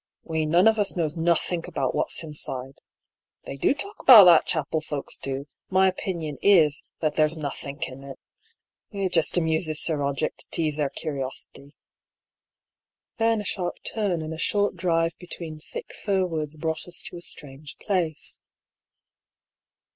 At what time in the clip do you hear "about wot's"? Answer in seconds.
1.67-2.23